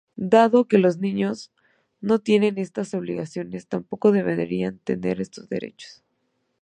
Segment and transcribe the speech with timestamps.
[0.15, 1.51] Dado que los niños
[1.99, 6.01] no tienen estas obligaciones, tampoco deberían tener estos derechos.